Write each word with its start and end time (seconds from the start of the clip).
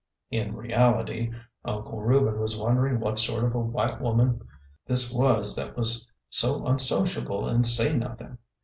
In 0.31 0.55
reality, 0.55 1.31
Uncle 1.63 2.01
Reuben 2.01 2.39
was 2.39 2.57
wondering 2.57 2.99
what 2.99 3.19
sort 3.19 3.43
of 3.43 3.53
a 3.53 3.59
white 3.59 4.01
'oman" 4.01 4.41
this 4.87 5.13
was 5.13 5.55
that 5.55 5.77
was 5.77 6.11
so 6.27 6.65
unsociable 6.65 7.47
and 7.47 7.67
say 7.67 7.95
nothing. 7.95 8.39